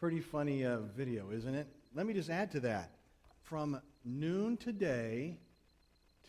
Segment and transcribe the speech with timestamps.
[0.00, 1.66] Pretty funny uh, video, isn't it?
[1.92, 2.92] Let me just add to that.
[3.42, 5.38] From noon today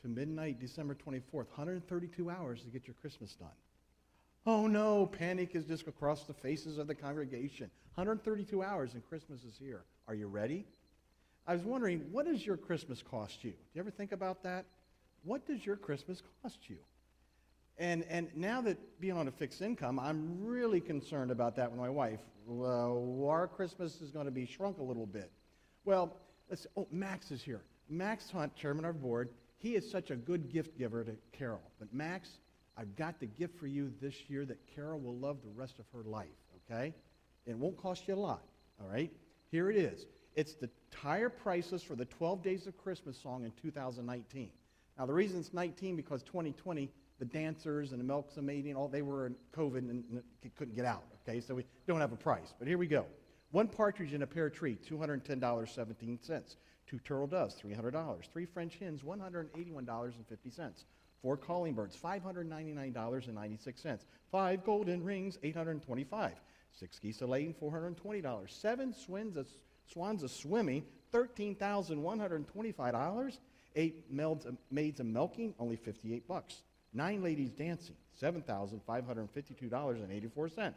[0.01, 3.49] to midnight, December 24th, 132 hours to get your Christmas done.
[4.47, 7.69] Oh no, panic is just across the faces of the congregation.
[7.93, 9.83] 132 hours and Christmas is here.
[10.07, 10.65] Are you ready?
[11.45, 13.51] I was wondering, what does your Christmas cost you?
[13.51, 14.65] Do you ever think about that?
[15.23, 16.77] What does your Christmas cost you?
[17.79, 21.79] And, and now that being on a fixed income, I'm really concerned about that with
[21.79, 22.19] my wife.
[22.45, 25.31] Well, our Christmas is going to be shrunk a little bit.
[25.85, 26.17] Well,
[26.49, 27.61] let's, oh, Max is here.
[27.87, 29.29] Max Hunt, chairman of our board,
[29.59, 31.61] he is such a good gift giver to Carol.
[31.79, 32.29] But Max,
[32.77, 35.85] I've got the gift for you this year that Carol will love the rest of
[35.93, 36.27] her life,
[36.69, 36.93] okay?
[37.45, 38.43] It won't cost you a lot,
[38.81, 39.11] all right?
[39.51, 40.05] Here it is.
[40.35, 44.49] It's the tire prices for the 12 Days of Christmas song in 2019.
[44.97, 48.87] Now, the reason it's 19 because 2020 the dancers and the milks and mating, all
[48.87, 50.23] they were in COVID and, and
[50.55, 51.03] couldn't get out.
[51.27, 52.53] Okay, so we don't have a price.
[52.57, 53.05] But here we go.
[53.51, 56.55] One partridge in a pear tree, $210.17.
[56.87, 58.31] Two turtle doves, $300.
[58.31, 60.83] Three French hens, $181.50.
[61.21, 63.99] Four calling birds, $599.96.
[64.31, 66.31] Five golden rings, 825.
[66.71, 68.49] Six geese a laying, $420.
[68.49, 69.45] Seven swans a,
[69.91, 73.37] swans a swimming, $13,125.
[73.75, 74.05] Eight
[74.71, 76.63] maids a milking, only 58 bucks.
[76.93, 80.73] Nine ladies dancing, $7,552.84.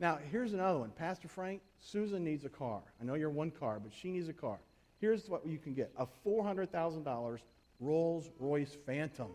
[0.00, 0.90] Now, here's another one.
[0.90, 2.82] Pastor Frank, Susan needs a car.
[3.00, 4.58] I know you're one car, but she needs a car.
[5.00, 7.38] Here's what you can get a $400,000
[7.78, 9.30] Rolls Royce Phantom,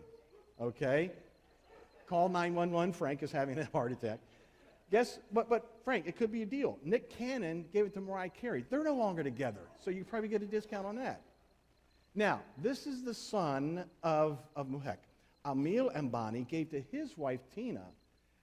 [0.60, 1.12] okay?
[2.06, 2.92] Call 911.
[2.92, 4.20] Frank is having a heart attack.
[4.90, 6.78] Guess, but, but Frank, it could be a deal.
[6.84, 8.64] Nick Cannon gave it to Mariah Carey.
[8.70, 11.22] They're no longer together, so you probably get a discount on that.
[12.14, 14.96] Now, this is the son of, of Mukesh.
[15.44, 17.84] Anil Ambani gave to his wife Tina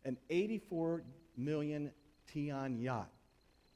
[0.05, 1.03] an 84
[1.37, 1.91] million
[2.31, 3.09] Tian yacht.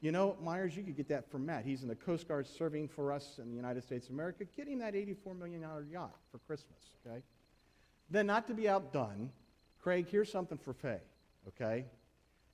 [0.00, 1.64] You know, Myers, you could get that from Matt.
[1.64, 4.44] He's in the Coast Guard serving for us in the United States of America.
[4.56, 7.20] Get him that $84 million yacht for Christmas, okay?
[8.08, 9.30] Then, not to be outdone,
[9.80, 11.00] Craig, here's something for Faye,
[11.48, 11.84] okay?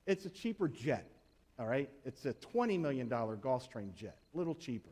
[0.06, 1.10] It's a cheaper jet,
[1.58, 1.88] all right?
[2.04, 4.90] It's a $20 million Gulfstream jet, a little cheaper.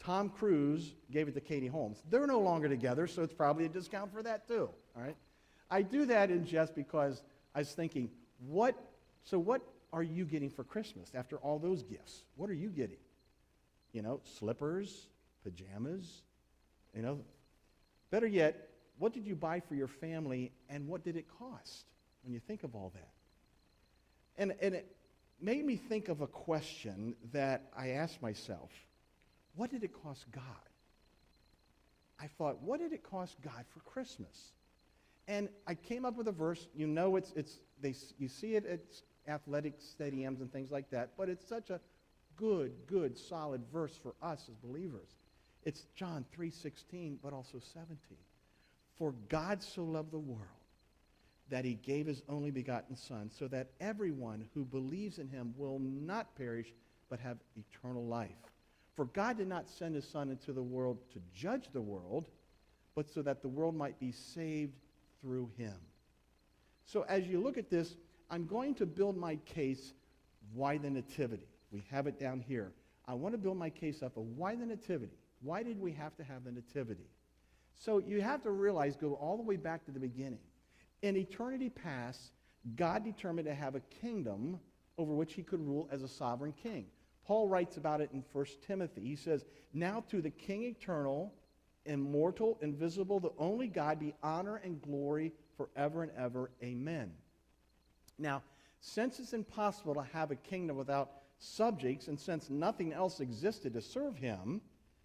[0.00, 2.02] Tom Cruise gave it to Katie Holmes.
[2.10, 5.16] They're no longer together, so it's probably a discount for that too, all right?
[5.70, 7.22] I do that in jest because
[7.54, 8.10] I was thinking,
[8.46, 8.74] what,
[9.24, 9.62] so what
[9.92, 12.22] are you getting for Christmas after all those gifts?
[12.36, 12.98] What are you getting?
[13.92, 15.08] You know, slippers,
[15.42, 16.22] pajamas,
[16.94, 17.20] you know.
[18.10, 18.68] Better yet,
[18.98, 21.86] what did you buy for your family and what did it cost
[22.22, 23.10] when you think of all that?
[24.38, 24.96] And, and it
[25.40, 28.70] made me think of a question that I asked myself
[29.56, 30.44] What did it cost God?
[32.20, 34.52] I thought, what did it cost God for Christmas?
[35.28, 36.66] And I came up with a verse.
[36.74, 38.80] You know, it's, it's, they, you see it at
[39.28, 41.80] athletic stadiums and things like that, but it's such a
[42.36, 45.16] good, good, solid verse for us as believers.
[45.64, 47.98] It's John 3:16, but also 17.
[48.96, 50.57] For God so loved the world
[51.50, 55.78] that he gave his only begotten Son, so that everyone who believes in him will
[55.78, 56.72] not perish,
[57.08, 58.30] but have eternal life.
[58.94, 62.28] For God did not send his Son into the world to judge the world,
[62.94, 64.74] but so that the world might be saved
[65.20, 65.74] through him.
[66.84, 67.96] So as you look at this,
[68.30, 69.92] I'm going to build my case
[70.52, 71.46] why the nativity.
[71.70, 72.72] We have it down here.
[73.06, 75.16] I want to build my case up of why the nativity.
[75.42, 77.06] Why did we have to have the nativity?
[77.74, 80.40] So you have to realize, go all the way back to the beginning.
[81.02, 82.32] In eternity past,
[82.76, 84.58] God determined to have a kingdom
[84.96, 86.86] over which he could rule as a sovereign king.
[87.24, 89.02] Paul writes about it in 1 Timothy.
[89.02, 91.34] He says, Now to the King eternal,
[91.84, 96.50] immortal, invisible, the only God, be honor and glory forever and ever.
[96.62, 97.12] Amen.
[98.18, 98.42] Now,
[98.80, 103.82] since it's impossible to have a kingdom without subjects, and since nothing else existed to
[103.82, 104.60] serve him,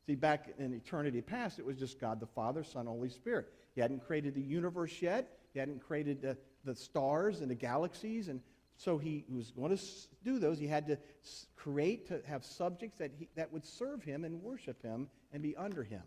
[0.05, 3.51] see, back in eternity past, it was just God the Father, Son, Holy Spirit.
[3.75, 5.39] He hadn't created the universe yet.
[5.53, 8.27] He hadn't created the, the stars and the galaxies.
[8.27, 8.41] And
[8.75, 9.83] so he was going to
[10.23, 10.59] do those.
[10.59, 10.97] He had to
[11.55, 15.55] create, to have subjects that, he, that would serve him and worship him and be
[15.55, 16.03] under him.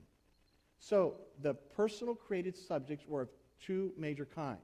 [0.79, 3.29] So the personal created subjects were of
[3.65, 4.61] two major kinds.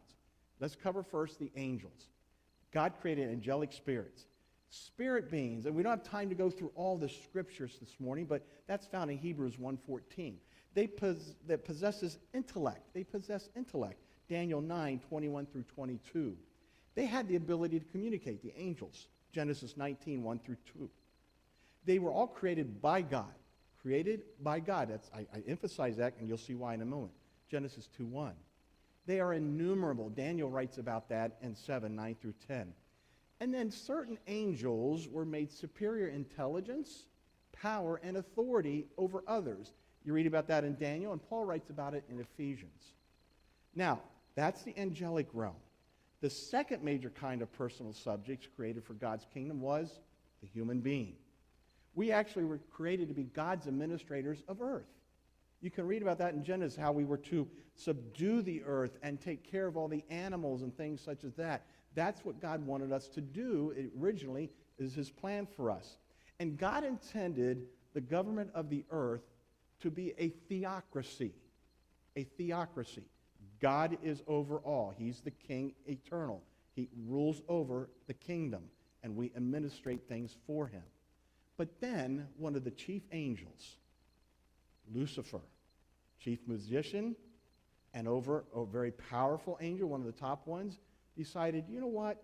[0.60, 2.08] Let's cover first the angels.
[2.72, 4.26] God created angelic spirits.
[4.70, 8.24] Spirit beings, and we don't have time to go through all the scriptures this morning,
[8.24, 10.36] but that's found in Hebrews 1.14.
[10.74, 12.94] They pos- that possesses intellect.
[12.94, 14.01] They possess intellect.
[14.28, 16.36] Daniel 9, 21 through 22.
[16.94, 19.08] They had the ability to communicate, the angels.
[19.32, 20.90] Genesis 19, 1 through 2.
[21.84, 23.32] They were all created by God.
[23.80, 24.90] Created by God.
[24.90, 27.12] That's, I, I emphasize that, and you'll see why in a moment.
[27.50, 28.34] Genesis 2, 1.
[29.06, 30.10] They are innumerable.
[30.10, 32.72] Daniel writes about that in 7, 9 through 10.
[33.40, 37.06] And then certain angels were made superior intelligence,
[37.52, 39.72] power, and authority over others.
[40.04, 42.92] You read about that in Daniel, and Paul writes about it in Ephesians.
[43.74, 44.00] Now,
[44.34, 45.56] that's the angelic realm.
[46.20, 50.00] The second major kind of personal subjects created for God's kingdom was
[50.40, 51.14] the human being.
[51.94, 54.86] We actually were created to be God's administrators of earth.
[55.60, 57.46] You can read about that in Genesis, how we were to
[57.76, 61.62] subdue the earth and take care of all the animals and things such as that.
[61.94, 65.98] That's what God wanted us to do it originally, is his plan for us.
[66.40, 69.22] And God intended the government of the earth
[69.80, 71.32] to be a theocracy.
[72.16, 73.04] A theocracy.
[73.62, 74.92] God is over all.
[74.98, 76.42] He's the king eternal.
[76.74, 78.64] He rules over the kingdom,
[79.02, 80.82] and we administrate things for him.
[81.56, 83.76] But then one of the chief angels,
[84.92, 85.42] Lucifer,
[86.18, 87.14] chief musician,
[87.94, 90.80] and over a very powerful angel, one of the top ones,
[91.16, 92.22] decided, you know what?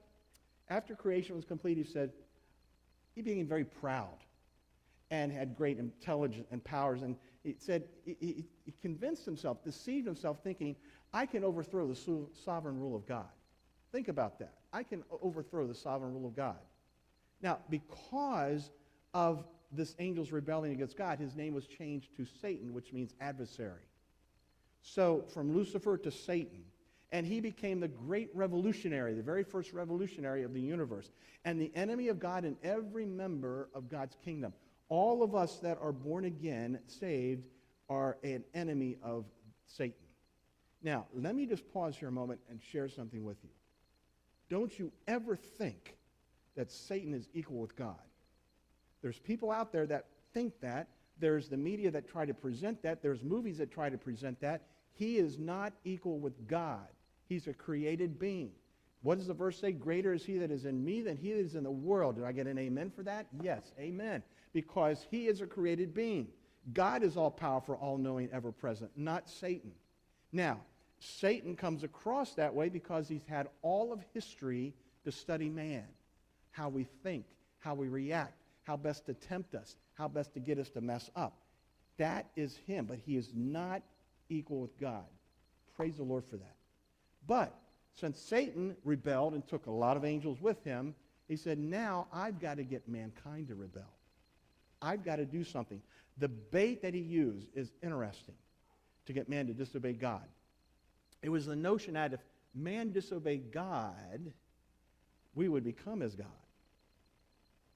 [0.68, 2.10] After creation was complete, he said,
[3.14, 4.16] he became very proud
[5.10, 7.02] and had great intelligence and powers.
[7.02, 10.76] And he said, he, he, he convinced himself, deceived himself, thinking,
[11.12, 13.28] I can overthrow the so- sovereign rule of God.
[13.92, 14.54] Think about that.
[14.72, 16.58] I can overthrow the sovereign rule of God.
[17.40, 18.70] Now, because
[19.14, 23.86] of this angel's rebellion against God, his name was changed to Satan, which means adversary.
[24.82, 26.64] So, from Lucifer to Satan.
[27.10, 31.10] And he became the great revolutionary, the very first revolutionary of the universe,
[31.46, 34.52] and the enemy of God and every member of God's kingdom.
[34.90, 37.46] All of us that are born again, saved,
[37.88, 39.24] are an enemy of
[39.64, 40.07] Satan.
[40.82, 43.50] Now, let me just pause here a moment and share something with you.
[44.48, 45.96] Don't you ever think
[46.56, 47.96] that Satan is equal with God.
[49.02, 50.88] There's people out there that think that.
[51.20, 53.02] There's the media that try to present that.
[53.02, 54.62] There's movies that try to present that.
[54.94, 56.86] He is not equal with God.
[57.28, 58.50] He's a created being.
[59.02, 59.72] What does the verse say?
[59.72, 62.16] Greater is he that is in me than he that is in the world.
[62.16, 63.26] Did I get an amen for that?
[63.40, 64.22] Yes, amen.
[64.52, 66.28] Because he is a created being.
[66.72, 69.72] God is all powerful, all knowing, ever present, not Satan.
[70.32, 70.60] Now,
[70.98, 75.84] Satan comes across that way because he's had all of history to study man,
[76.50, 77.24] how we think,
[77.60, 78.34] how we react,
[78.64, 81.38] how best to tempt us, how best to get us to mess up.
[81.96, 83.82] That is him, but he is not
[84.28, 85.06] equal with God.
[85.76, 86.56] Praise the Lord for that.
[87.26, 87.54] But
[87.94, 90.94] since Satan rebelled and took a lot of angels with him,
[91.26, 93.82] he said, now I've got to get mankind to rebel.
[94.80, 95.82] I've got to do something.
[96.18, 98.34] The bait that he used is interesting
[99.08, 100.22] to get man to disobey God.
[101.22, 102.20] It was the notion that if
[102.54, 104.32] man disobeyed God,
[105.34, 106.26] we would become as God.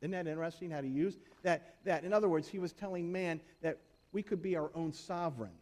[0.02, 1.76] Isn't that interesting how to use that?
[1.84, 3.78] That, in other words, he was telling man that
[4.12, 5.54] we could be our own sovereign,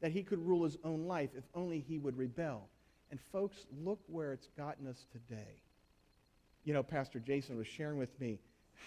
[0.00, 2.68] that he could rule his own life if only he would rebel.
[3.10, 5.62] And folks, look where it's gotten us today.
[6.64, 8.40] You know, Pastor Jason was sharing with me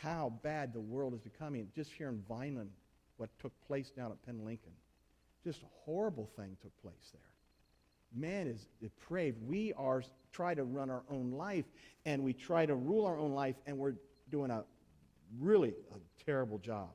[0.03, 1.67] how bad the world is becoming.
[1.75, 2.69] Just here in Vineland,
[3.17, 4.73] what took place down at Penn Lincoln.
[5.43, 7.21] Just a horrible thing took place there
[8.15, 9.37] man is depraved.
[9.41, 11.65] We are try to run our own life
[12.05, 13.95] and we try to rule our own life and we're
[14.29, 14.63] doing a
[15.39, 16.89] really a terrible job.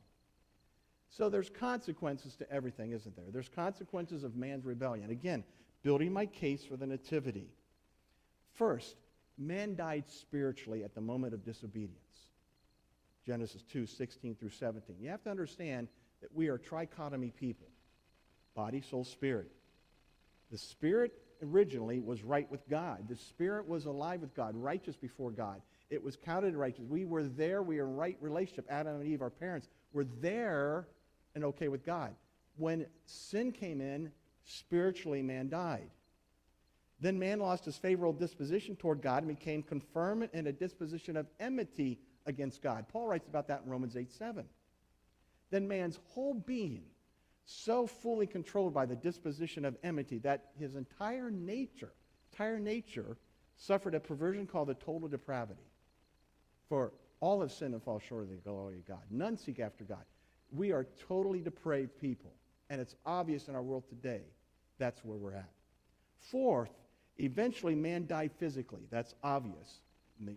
[1.10, 3.26] So there's consequences to everything, isn't there?
[3.30, 5.10] There's consequences of man's rebellion.
[5.10, 5.44] Again,
[5.82, 7.48] building my case for the nativity.
[8.52, 8.96] First,
[9.38, 12.00] man died spiritually at the moment of disobedience.
[13.24, 14.96] Genesis 2, 16 through 17.
[15.00, 15.88] You have to understand
[16.20, 17.68] that we are trichotomy people.
[18.56, 19.52] Body, soul, spirit.
[20.50, 23.06] The Spirit originally was right with God.
[23.08, 25.60] The Spirit was alive with God, righteous before God.
[25.90, 26.84] It was counted righteous.
[26.88, 27.62] We were there.
[27.62, 28.66] We in right relationship.
[28.68, 30.88] Adam and Eve, our parents, were there
[31.34, 32.14] and okay with God.
[32.56, 34.10] when sin came in,
[34.44, 35.90] spiritually man died.
[37.00, 41.26] Then man lost his favorable disposition toward God and became confirmed in a disposition of
[41.38, 42.86] enmity against God.
[42.88, 44.44] Paul writes about that in Romans 8 7.
[45.50, 46.84] Then man's whole being,
[47.46, 51.92] so fully controlled by the disposition of enmity that his entire nature,
[52.32, 53.16] entire nature,
[53.56, 55.62] suffered a perversion called the total depravity.
[56.68, 59.02] For all have sinned and fall short of the glory of God.
[59.10, 60.04] None seek after God.
[60.50, 62.32] We are totally depraved people.
[62.68, 64.22] And it's obvious in our world today
[64.78, 65.50] that's where we're at.
[66.18, 66.72] Fourth,
[67.18, 68.82] eventually man died physically.
[68.90, 69.80] That's obvious.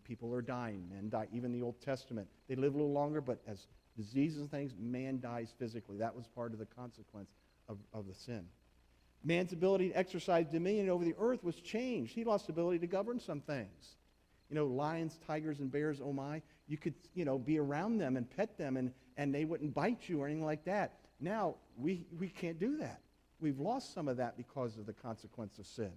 [0.03, 0.87] People are dying.
[0.89, 1.27] Men die.
[1.33, 3.67] Even the Old Testament, they live a little longer, but as
[3.99, 5.97] diseases and things, man dies physically.
[5.97, 7.29] That was part of the consequence
[7.67, 8.45] of, of the sin.
[9.23, 12.13] Man's ability to exercise dominion over the earth was changed.
[12.13, 13.97] He lost the ability to govern some things.
[14.49, 18.15] You know, lions, tigers, and bears, oh my, you could, you know, be around them
[18.15, 20.93] and pet them and, and they wouldn't bite you or anything like that.
[21.19, 23.01] Now, we, we can't do that.
[23.41, 25.91] We've lost some of that because of the consequence of sin.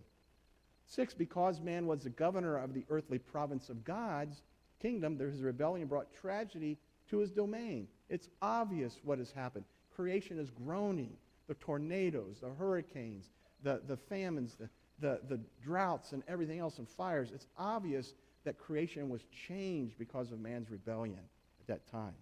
[0.87, 4.43] Six, because man was the governor of the earthly province of God's
[4.81, 6.79] kingdom, his rebellion brought tragedy
[7.13, 7.87] to his domain.
[8.09, 9.67] It's obvious what has happened.
[9.95, 11.13] Creation is groaning.
[11.47, 13.31] The tornadoes, the hurricanes,
[13.63, 14.69] the, the famines, the,
[15.01, 17.31] the, the droughts, and everything else, and fires.
[17.35, 18.15] It's obvious
[18.45, 21.19] that creation was changed because of man's rebellion
[21.61, 22.15] at that time.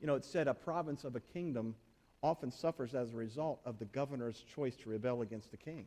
[0.00, 1.76] You know, it said a province of a kingdom
[2.22, 5.86] often suffers as a result of the governor's choice to rebel against the king.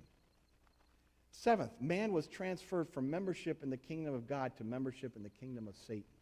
[1.31, 5.29] Seventh, man was transferred from membership in the kingdom of God to membership in the
[5.29, 6.14] kingdom of Satan.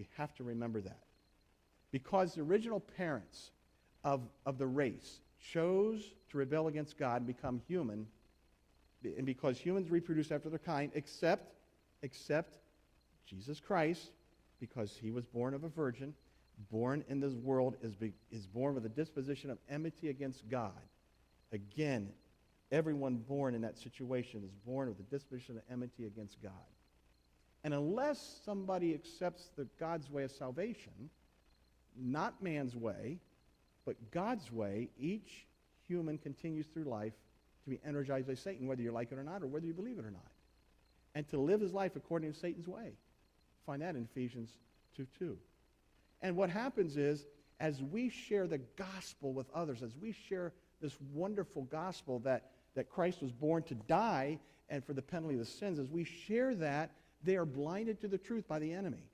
[0.00, 1.02] We have to remember that.
[1.92, 3.50] Because the original parents
[4.02, 5.20] of, of the race
[5.52, 8.06] chose to rebel against God and become human,
[9.04, 11.52] and because humans reproduce after their kind, except,
[12.00, 12.56] except
[13.26, 14.12] Jesus Christ,
[14.58, 16.14] because he was born of a virgin,
[16.70, 20.72] born in this world, is, be, is born with a disposition of enmity against God.
[21.52, 22.08] Again,
[22.72, 26.52] everyone born in that situation is born with a disposition of enmity against God.
[27.62, 31.10] And unless somebody accepts the God's way of salvation,
[31.96, 33.18] not man's way,
[33.84, 35.46] but God's way, each
[35.86, 37.12] human continues through life
[37.64, 39.98] to be energized by Satan, whether you like it or not, or whether you believe
[39.98, 40.30] it or not.
[41.14, 42.92] And to live his life according to Satan's way.
[43.66, 44.50] Find that in Ephesians
[44.96, 45.36] 2 2.
[46.22, 47.26] And what happens is,
[47.58, 52.88] as we share the gospel with others, as we share this wonderful gospel that, that
[52.88, 54.38] Christ was born to die
[54.68, 56.90] and for the penalty of the sins, as we share that,
[57.22, 59.04] they are blinded to the truth by the enemy.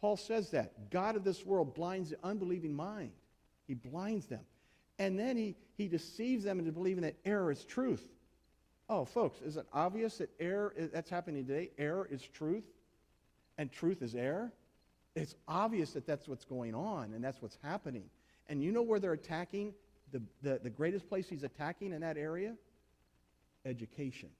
[0.00, 0.90] Paul says that.
[0.90, 3.12] God of this world blinds the unbelieving mind.
[3.66, 4.40] He blinds them.
[4.98, 8.06] And then he, he deceives them into believing that error is truth.
[8.88, 11.70] Oh, folks, is it obvious that error, that's happening today?
[11.78, 12.64] Error is truth,
[13.56, 14.52] and truth is error?
[15.14, 18.04] It's obvious that that's what's going on and that's what's happening.
[18.48, 19.74] And you know where they're attacking?
[20.12, 22.54] The, the, the greatest place he's attacking in that area?
[23.64, 24.30] Education.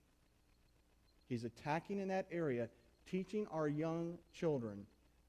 [1.29, 2.69] He's attacking in that area,
[3.11, 4.87] teaching our young children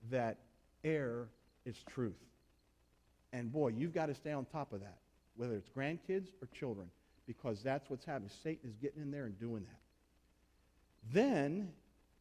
[0.10, 0.38] that
[0.84, 1.30] error
[1.66, 2.14] is truth.
[3.34, 4.98] And boy, you've got to stay on top of that,
[5.36, 6.88] whether it's grandkids or children,
[7.28, 8.30] because that's what's happening.
[8.44, 11.14] Satan is getting in there and doing that.
[11.14, 11.70] Then,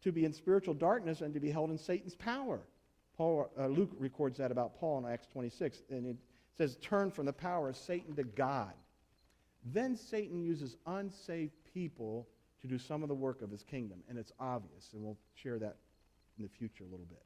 [0.02, 2.60] to be in spiritual darkness and to be held in Satan's power.
[3.16, 6.16] Paul, uh, Luke records that about Paul in Acts 26, and it
[6.56, 8.72] says, Turn from the power of Satan to God.
[9.64, 12.26] Then Satan uses unsaved people
[12.62, 15.58] to do some of the work of his kingdom, and it's obvious, and we'll share
[15.58, 15.76] that
[16.38, 17.22] in the future a little bit.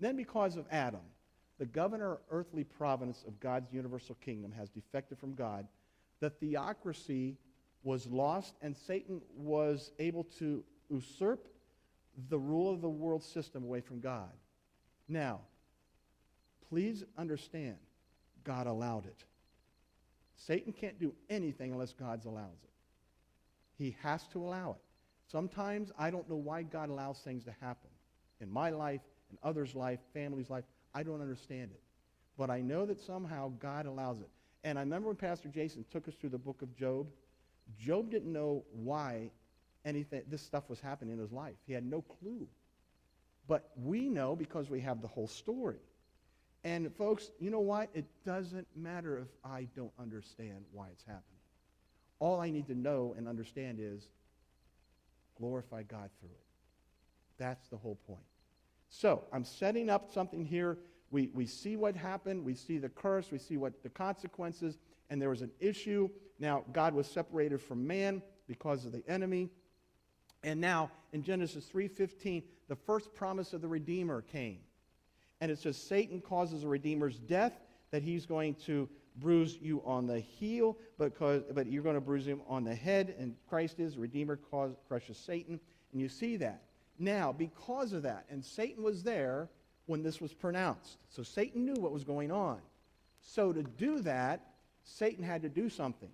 [0.00, 1.00] Then, because of Adam,
[1.58, 5.66] the governor earthly providence of God's universal kingdom has defected from God,
[6.20, 7.36] the theocracy
[7.82, 11.48] was lost, and Satan was able to usurp
[12.28, 14.32] the rule of the world system away from God.
[15.08, 15.40] Now,
[16.68, 17.76] please understand,
[18.44, 19.24] God allowed it.
[20.36, 22.70] Satan can't do anything unless God allows it.
[23.78, 24.82] He has to allow it.
[25.30, 27.90] Sometimes I don't know why God allows things to happen
[28.40, 30.64] in my life, in others' life, family's life.
[30.94, 31.80] I don't understand it.
[32.38, 34.28] But I know that somehow God allows it.
[34.62, 37.06] And I remember when Pastor Jason took us through the book of Job,
[37.78, 39.30] Job didn't know why
[39.84, 41.54] anything this stuff was happening in his life.
[41.66, 42.46] He had no clue.
[43.48, 45.78] But we know because we have the whole story.
[46.64, 47.90] And folks, you know what?
[47.94, 51.35] It doesn't matter if I don't understand why it's happening.
[52.18, 54.08] All I need to know and understand is
[55.36, 56.44] glorify God through it.
[57.38, 58.24] That's the whole point.
[58.88, 60.78] So I'm setting up something here.
[61.10, 62.44] We, we see what happened.
[62.44, 63.30] We see the curse.
[63.30, 64.78] We see what the consequences.
[65.10, 66.08] And there was an issue.
[66.38, 69.50] Now, God was separated from man because of the enemy.
[70.42, 74.58] And now, in Genesis 3.15, the first promise of the Redeemer came.
[75.40, 77.52] And it says Satan causes a Redeemer's death,
[77.90, 82.26] that he's going to bruise you on the heel, because, but you're going to bruise
[82.26, 85.60] him on the head, and Christ is, Redeemer cause, crushes Satan.
[85.92, 86.62] And you see that.
[86.98, 89.48] Now, because of that, and Satan was there
[89.86, 90.98] when this was pronounced.
[91.08, 92.58] So Satan knew what was going on.
[93.20, 94.54] So to do that,
[94.84, 96.10] Satan had to do something.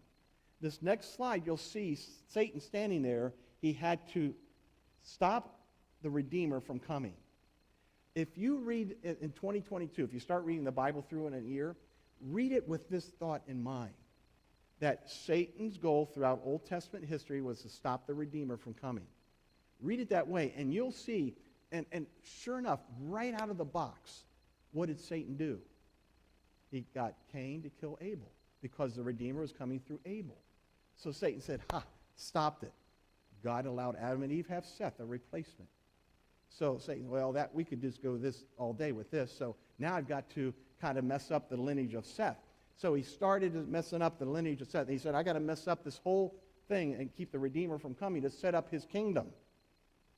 [0.60, 3.32] This next slide, you'll see Satan standing there.
[3.60, 4.34] He had to
[5.02, 5.60] stop
[6.02, 7.14] the Redeemer from coming.
[8.14, 11.76] If you read in 2022, if you start reading the Bible through in a year,
[12.30, 13.92] read it with this thought in mind
[14.80, 19.06] that Satan's goal throughout Old Testament history was to stop the Redeemer from coming.
[19.80, 21.34] Read it that way, and you'll see,
[21.70, 24.24] and, and sure enough, right out of the box,
[24.72, 25.60] what did Satan do?
[26.70, 30.38] He got Cain to kill Abel because the Redeemer was coming through Abel.
[30.96, 31.84] So Satan said, Ha,
[32.16, 32.72] stopped it.
[33.44, 35.68] God allowed Adam and Eve have Seth, a replacement.
[36.48, 39.32] So Satan, well, that we could just go this all day with this.
[39.36, 42.36] So now I've got to kind of mess up the lineage of Seth.
[42.76, 44.88] So he started messing up the lineage of Seth.
[44.88, 46.34] He said, I got to mess up this whole
[46.68, 49.28] thing and keep the Redeemer from coming to set up his kingdom.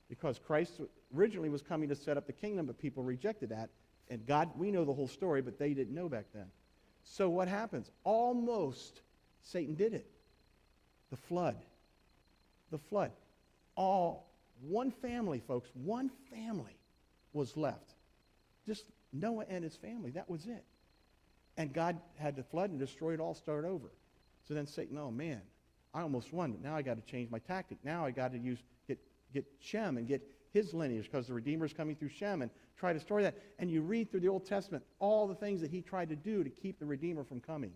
[0.09, 0.81] Because Christ
[1.15, 3.69] originally was coming to set up the kingdom, but people rejected that.
[4.09, 6.47] And God, we know the whole story, but they didn't know back then.
[7.03, 7.91] So what happens?
[8.03, 9.01] Almost
[9.43, 10.09] Satan did it.
[11.11, 11.57] The flood.
[12.71, 13.11] The flood.
[13.75, 14.31] All,
[14.61, 16.77] one family, folks, one family
[17.33, 17.93] was left.
[18.65, 18.85] Just
[19.19, 20.11] Noah and his family.
[20.11, 20.63] That was it.
[21.57, 23.91] And God had to flood and destroy it all, start over.
[24.47, 25.41] So then Satan, oh man,
[25.93, 27.77] I almost won, but now I got to change my tactic.
[27.83, 28.99] Now I got to use get
[29.33, 32.93] get Shem and get his lineage because the Redeemer is coming through Shem and try
[32.93, 33.35] to destroy that.
[33.59, 36.43] And you read through the Old Testament all the things that he tried to do
[36.43, 37.71] to keep the Redeemer from coming.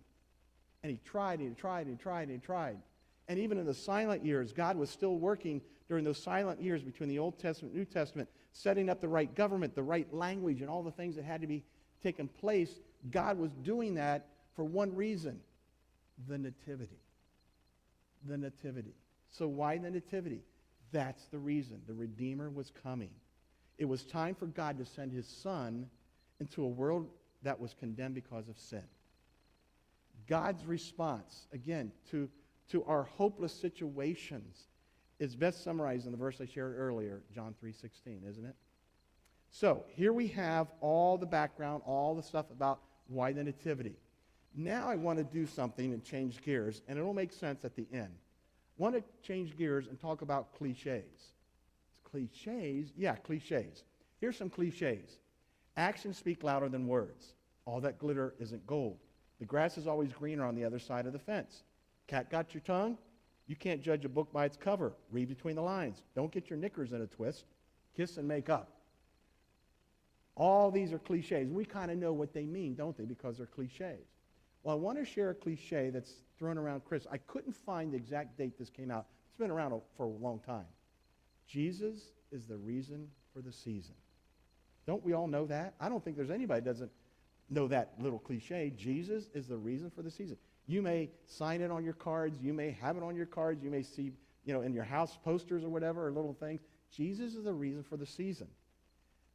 [0.84, 2.78] And he tried and he tried and he tried and he tried.
[3.28, 7.10] And even in the silent years, God was still working during those silent years between
[7.10, 10.70] the Old Testament and New Testament, setting up the right government, the right language, and
[10.70, 11.64] all the things that had to be
[12.02, 12.80] taken place.
[13.12, 15.40] God was doing that for one reason
[16.28, 17.00] the nativity.
[18.28, 18.94] The nativity.
[19.32, 20.42] So, why the nativity?
[20.92, 21.82] That's the reason.
[21.88, 23.12] The Redeemer was coming.
[23.78, 25.88] It was time for God to send his Son
[26.40, 27.08] into a world
[27.44, 28.84] that was condemned because of sin.
[30.28, 32.30] God's response, again, to,
[32.72, 34.68] to our hopeless situations
[35.20, 38.56] is best summarized in the verse I shared earlier, John 3:16, isn't it?
[39.52, 43.98] So, here we have all the background, all the stuff about why the nativity.
[44.56, 47.88] Now I want to do something and change gears, and it'll make sense at the
[47.92, 48.14] end.
[48.80, 51.34] I want to change gears and talk about cliches.
[52.04, 52.94] Cliches?
[52.96, 53.84] Yeah, cliches.
[54.20, 55.20] Here's some cliches.
[55.78, 57.34] Actions speak louder than words.
[57.66, 58.98] All that glitter isn't gold.
[59.40, 61.64] The grass is always greener on the other side of the fence.
[62.08, 62.98] Cat got your tongue?
[63.50, 64.94] You can't judge a book by its cover.
[65.12, 66.04] Read between the lines.
[66.16, 67.46] Don't get your knickers in a twist.
[67.98, 68.70] Kiss and make up.
[70.36, 71.50] All these are cliches.
[71.50, 73.06] We kind of know what they mean, don't they?
[73.06, 74.06] Because they're cliches.
[74.62, 77.08] Well, I want to share a cliche that's thrown around Chris.
[77.12, 79.08] I couldn't find the exact date this came out.
[79.28, 80.68] It's been around for a long time.
[81.48, 83.96] Jesus is the reason for the season.
[84.86, 85.74] Don't we all know that?
[85.80, 86.92] I don't think there's anybody that doesn't
[87.50, 88.72] know that little cliche.
[88.78, 90.38] Jesus is the reason for the season.
[90.70, 92.40] You may sign it on your cards.
[92.40, 93.64] You may have it on your cards.
[93.64, 94.12] You may see,
[94.46, 96.62] you know, in your house posters or whatever, or little things.
[96.96, 98.48] Jesus is the reason for the season.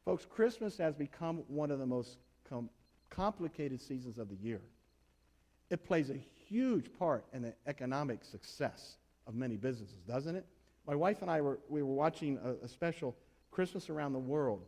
[0.05, 2.19] Folks, Christmas has become one of the most
[2.49, 2.69] com-
[3.09, 4.61] complicated seasons of the year.
[5.69, 6.17] It plays a
[6.47, 8.95] huge part in the economic success
[9.27, 10.45] of many businesses, doesn't it?
[10.87, 13.13] My wife and I were, we were watching a, a special
[13.51, 14.63] Christmas Around the World,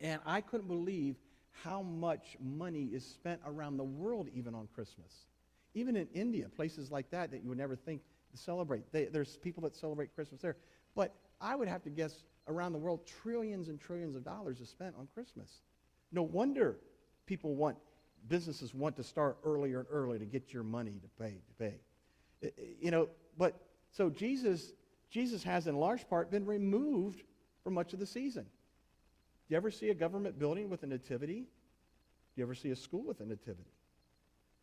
[0.00, 1.16] and I couldn't believe
[1.62, 5.12] how much money is spent around the world even on Christmas.
[5.74, 8.90] Even in India, places like that that you would never think to celebrate.
[8.92, 10.56] They, there's people that celebrate Christmas there.
[10.94, 14.68] But I would have to guess around the world, trillions and trillions of dollars is
[14.68, 15.60] spent on Christmas.
[16.12, 16.78] No wonder
[17.26, 17.76] people want,
[18.28, 22.52] businesses want to start earlier and earlier to get your money to pay, to pay.
[22.80, 24.72] You know, but so Jesus,
[25.10, 27.22] Jesus has in large part been removed
[27.62, 28.44] for much of the season.
[28.44, 31.40] Do you ever see a government building with a nativity?
[31.40, 31.46] Do
[32.36, 33.70] you ever see a school with a nativity?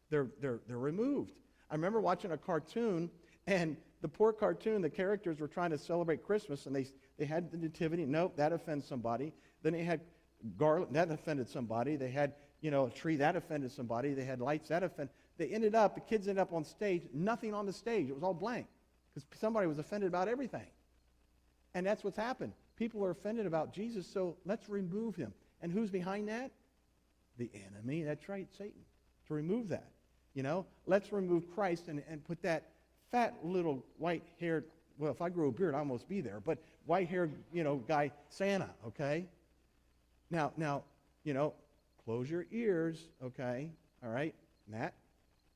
[0.09, 1.33] They're, they're, they're removed.
[1.69, 3.09] I remember watching a cartoon,
[3.47, 6.87] and the poor cartoon, the characters were trying to celebrate Christmas, and they,
[7.17, 8.05] they had the nativity.
[8.05, 9.33] Nope, that offends somebody.
[9.63, 10.01] Then they had
[10.57, 11.95] garland, that offended somebody.
[11.95, 14.13] They had, you know, a tree, that offended somebody.
[14.13, 15.13] They had lights, that offended.
[15.37, 18.09] They ended up, the kids ended up on stage, nothing on the stage.
[18.09, 18.67] It was all blank
[19.13, 20.67] because somebody was offended about everything.
[21.73, 22.53] And that's what's happened.
[22.77, 25.33] People are offended about Jesus, so let's remove him.
[25.61, 26.51] And who's behind that?
[27.37, 28.03] The enemy.
[28.03, 28.81] That's right, Satan.
[29.27, 29.91] To remove that.
[30.35, 32.65] You know, let's remove Christ and, and put that
[33.11, 34.65] fat little white-haired,
[34.99, 38.11] well, if I grow a beard, I'll almost be there, but white-haired, you know, guy,
[38.29, 39.25] Santa, okay?
[40.29, 40.83] Now, now,
[41.23, 41.53] you know,
[42.03, 43.71] close your ears, okay?
[44.03, 44.35] All right,
[44.67, 44.93] Matt?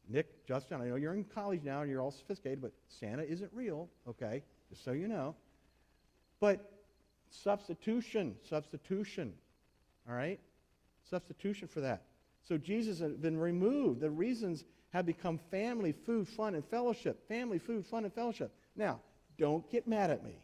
[0.07, 3.51] Nick, Justin, I know you're in college now and you're all sophisticated, but Santa isn't
[3.53, 4.43] real, okay?
[4.69, 5.35] Just so you know.
[6.39, 6.71] But
[7.29, 9.33] substitution, substitution,
[10.09, 10.39] all right?
[11.09, 12.03] Substitution for that.
[12.49, 14.01] So Jesus has been removed.
[14.01, 17.27] The reasons have become family, food, fun, and fellowship.
[17.27, 18.51] Family, food, fun, and fellowship.
[18.75, 18.99] Now,
[19.37, 20.41] don't get mad at me.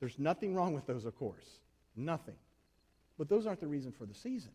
[0.00, 1.46] There's nothing wrong with those, of course.
[1.94, 2.34] Nothing.
[3.16, 4.50] But those aren't the reason for the season.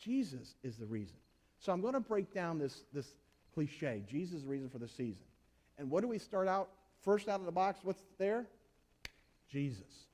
[0.00, 1.16] Jesus is the reason.
[1.58, 3.08] So I'm going to break down this, this
[3.54, 4.02] cliche.
[4.08, 5.24] Jesus is the reason for the season.
[5.76, 6.70] And what do we start out
[7.02, 7.80] first out of the box?
[7.82, 8.46] What's there?
[9.50, 10.06] Jesus.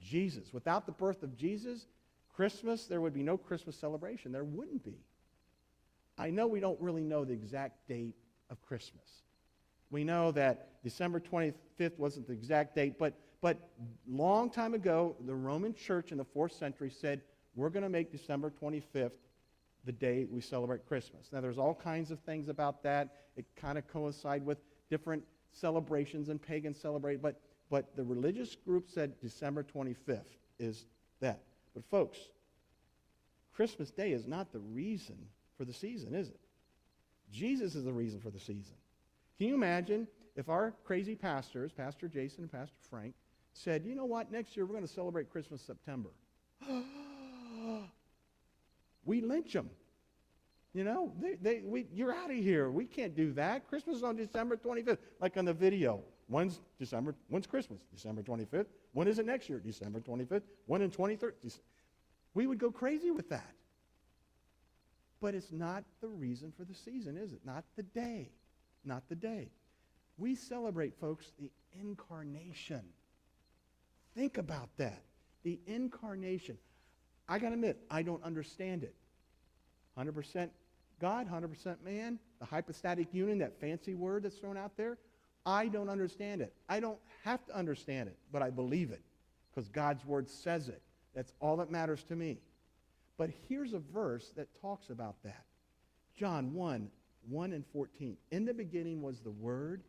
[0.00, 0.52] Jesus.
[0.52, 1.86] Without the birth of Jesus,
[2.34, 4.32] Christmas, there would be no Christmas celebration.
[4.32, 4.98] There wouldn't be.
[6.18, 8.14] I know we don't really know the exact date
[8.50, 9.22] of Christmas.
[9.90, 13.70] We know that December 25th wasn't the exact date, but, but
[14.08, 17.20] long time ago, the Roman church in the fourth century said,
[17.54, 19.12] we're going to make December 25th
[19.84, 21.28] the day we celebrate Christmas.
[21.32, 23.14] Now, there's all kinds of things about that.
[23.36, 24.58] It kind of coincide with
[24.90, 30.22] different celebrations and pagans celebrate, but, but the religious group said December 25th
[30.58, 30.86] is
[31.20, 31.40] that.
[31.74, 32.18] But folks,
[33.54, 35.16] Christmas Day is not the reason
[35.56, 36.40] for the season, is it?
[37.32, 38.74] Jesus is the reason for the season.
[39.38, 40.06] Can you imagine
[40.36, 43.14] if our crazy pastors, Pastor Jason and Pastor Frank,
[43.52, 46.10] said, you know what, next year we're going to celebrate Christmas September?
[49.04, 49.70] we lynch them.
[50.72, 52.68] You know, they, they, we, you're out of here.
[52.70, 53.68] We can't do that.
[53.68, 56.02] Christmas is on December 25th, like on the video.
[56.28, 57.14] When's December?
[57.28, 57.82] When's Christmas?
[57.92, 58.66] December 25th.
[58.92, 59.60] When is it next year?
[59.60, 60.42] December 25th.
[60.66, 61.32] When in 23rd?
[62.34, 63.54] We would go crazy with that.
[65.20, 67.40] But it's not the reason for the season, is it?
[67.44, 68.30] Not the day.
[68.84, 69.50] Not the day.
[70.18, 72.82] We celebrate, folks, the incarnation.
[74.14, 75.02] Think about that.
[75.42, 76.58] The incarnation.
[77.28, 78.94] I got to admit, I don't understand it.
[79.98, 80.50] 100%
[81.00, 84.98] God, 100% man, the hypostatic union, that fancy word that's thrown out there.
[85.46, 86.54] I don't understand it.
[86.68, 89.02] I don't have to understand it, but I believe it
[89.50, 90.82] because God's word says it.
[91.14, 92.38] That's all that matters to me.
[93.16, 95.44] But here's a verse that talks about that.
[96.16, 96.88] John 1,
[97.28, 98.16] 1 and 14.
[98.30, 99.82] In the beginning was the Word,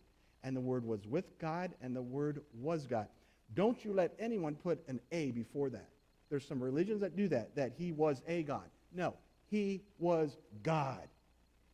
[0.43, 3.07] and the Word was with God, and the Word was God.
[3.53, 5.89] Don't you let anyone put an A before that.
[6.29, 8.69] There's some religions that do that, that he was a God.
[8.93, 9.15] No,
[9.47, 11.07] he was God,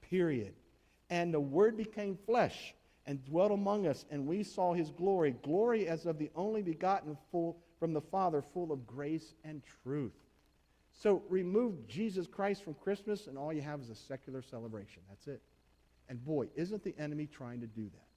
[0.02, 0.54] period.
[1.10, 2.74] And the Word became flesh
[3.06, 7.18] and dwelt among us, and we saw his glory, glory as of the only begotten
[7.32, 10.14] full from the Father, full of grace and truth.
[10.94, 15.02] So remove Jesus Christ from Christmas, and all you have is a secular celebration.
[15.10, 15.42] That's it.
[16.10, 18.08] And boy, isn't the enemy trying to do that?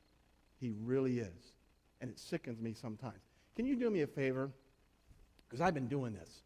[0.60, 1.52] He really is.
[2.00, 3.20] And it sickens me sometimes.
[3.56, 4.50] Can you do me a favor?
[5.48, 6.42] Because I've been doing this.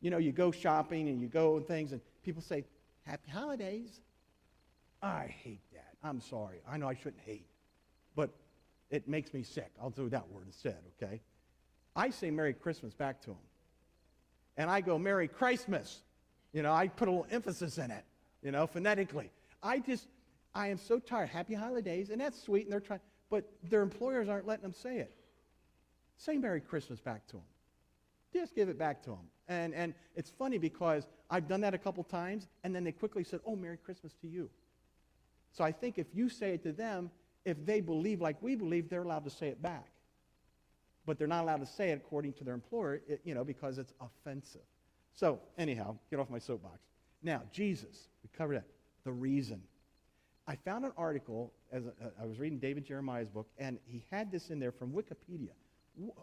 [0.00, 2.64] You know, you go shopping and you go and things, and people say,
[3.06, 4.00] Happy holidays.
[5.00, 5.94] I hate that.
[6.02, 6.58] I'm sorry.
[6.68, 7.46] I know I shouldn't hate,
[8.90, 9.70] it makes me sick.
[9.80, 11.20] I'll do that word instead, okay?
[11.94, 13.38] I say Merry Christmas back to them.
[14.56, 16.02] And I go, Merry Christmas.
[16.52, 18.04] You know, I put a little emphasis in it,
[18.42, 19.30] you know, phonetically.
[19.62, 20.06] I just,
[20.54, 21.28] I am so tired.
[21.28, 24.98] Happy holidays, and that's sweet, and they're trying, but their employers aren't letting them say
[24.98, 25.12] it.
[26.16, 27.44] Say Merry Christmas back to them.
[28.32, 29.28] Just give it back to them.
[29.48, 33.24] And, and it's funny because I've done that a couple times, and then they quickly
[33.24, 34.48] said, Oh, Merry Christmas to you.
[35.52, 37.10] So I think if you say it to them,
[37.46, 39.86] if they believe like we believe, they're allowed to say it back.
[41.06, 43.78] But they're not allowed to say it according to their employer, it, you know, because
[43.78, 44.66] it's offensive.
[45.14, 46.80] So, anyhow, get off my soapbox.
[47.22, 48.66] Now, Jesus, we covered that.
[49.04, 49.62] The reason.
[50.48, 54.04] I found an article, as a, uh, I was reading David Jeremiah's book, and he
[54.10, 55.52] had this in there from Wikipedia.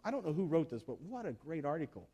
[0.03, 2.09] I don't know who wrote this, but what a great article.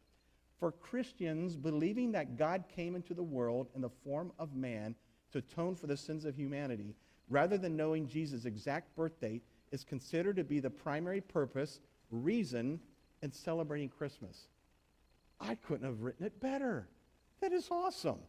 [0.59, 4.93] For Christians, believing that God came into the world in the form of man
[5.31, 6.95] to atone for the sins of humanity,
[7.29, 11.79] rather than knowing Jesus' exact birth date, is considered to be the primary purpose,
[12.11, 12.79] reason,
[13.21, 14.47] in celebrating Christmas.
[15.39, 16.87] I couldn't have written it better.
[17.41, 18.19] That is awesome.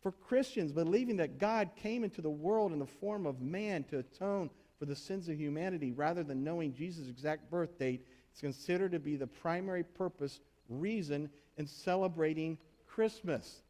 [0.00, 3.98] For Christians, believing that God came into the world in the form of man to
[3.98, 8.92] atone for the sins of humanity rather than knowing Jesus' exact birth date is considered
[8.92, 10.40] to be the primary purpose,
[10.70, 13.62] reason in celebrating Christmas.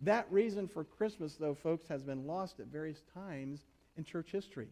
[0.00, 3.64] That reason for Christmas, though, folks, has been lost at various times
[3.96, 4.68] in church history.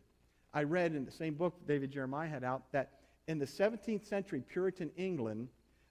[0.53, 2.93] I read in the same book David Jeremiah had out that
[3.27, 5.49] in the 17th century Puritan England,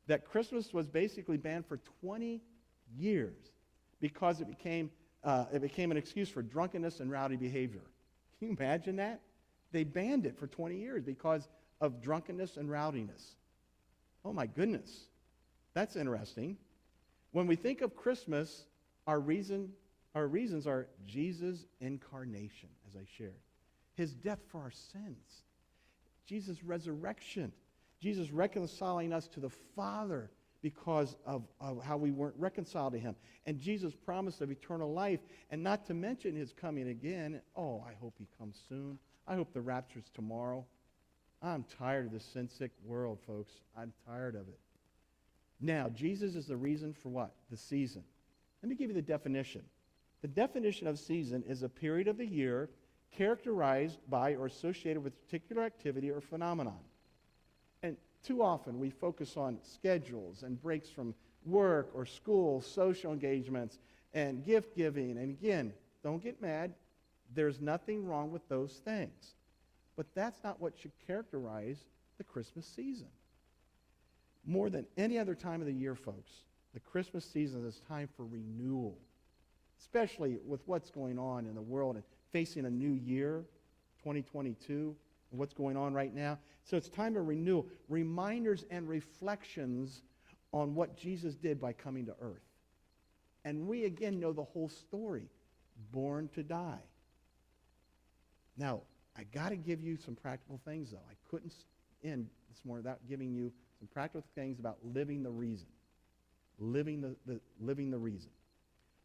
[0.08, 2.42] that Christmas was basically banned for 20
[2.98, 3.52] years
[4.00, 4.92] because it became,
[5.24, 7.82] uh, it became an excuse for drunkenness and rowdy behavior.
[8.40, 9.22] Can you imagine that?
[9.72, 11.48] They banned it for 20 years because
[11.82, 13.36] of drunkenness and rowdiness.
[14.24, 15.06] Oh my goodness.
[15.74, 16.58] That's interesting.
[17.32, 18.66] When we think of Christmas,
[19.08, 19.72] our reason
[20.16, 23.40] Our reasons are Jesus' incarnation, as I shared,
[23.96, 25.44] his death for our sins,
[26.26, 27.52] Jesus' resurrection,
[28.00, 30.30] Jesus reconciling us to the Father
[30.62, 35.20] because of, of, how we weren't reconciled to him, and Jesus' promise of eternal life,
[35.52, 37.42] and not to mention his coming again.
[37.56, 38.98] Oh, I hope he comes soon.
[39.28, 40.66] I hope the rapture's tomorrow.
[41.42, 43.52] I'm tired of this sin sick world, folks.
[43.78, 44.60] I'm tired of it.
[45.60, 47.34] Now, Jesus is the reason for what?
[47.52, 48.04] The season.
[48.62, 49.64] Let me give you the definition.
[50.24, 52.70] The definition of season is a period of the year
[53.12, 56.80] characterized by or associated with particular activity or phenomenon.
[57.84, 61.14] And too often we focus on schedules and breaks from
[61.46, 63.80] work or school, social engagements,
[64.14, 65.18] and gift giving.
[65.18, 66.74] And again, don't get mad.
[67.36, 69.36] There's nothing wrong with those things.
[69.98, 71.84] But that's not what should characterize
[72.18, 73.10] the Christmas season.
[74.46, 76.32] More than any other time of the year, folks,
[76.74, 78.98] the Christmas season is time for renewal,
[79.84, 83.44] especially with what's going on in the world and facing a new year,
[84.00, 84.96] 2022,
[85.32, 86.38] and what's going on right now.
[86.64, 90.02] So it's time of renewal, reminders and reflections
[90.54, 92.44] on what Jesus did by coming to earth.
[93.44, 95.28] And we again know the whole story
[95.92, 96.84] born to die.
[98.58, 98.82] Now,
[99.18, 101.02] I got to give you some practical things, though.
[101.10, 101.54] I couldn't
[102.04, 105.68] end this morning without giving you some practical things about living the reason.
[106.60, 108.30] Living the, the, living the reason.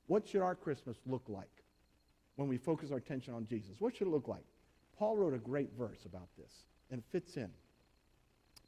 [0.09, 1.62] What should our Christmas look like
[2.37, 3.77] when we focus our attention on Jesus?
[3.79, 4.44] What should it look like?
[4.99, 6.51] Paul wrote a great verse about this,
[6.90, 7.51] and it fits in.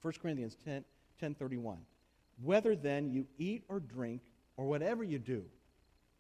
[0.02, 0.84] 1 Corinthians 10,
[1.18, 1.78] 10 31.
[2.42, 4.22] Whether then you eat or drink
[4.56, 5.44] or whatever you do,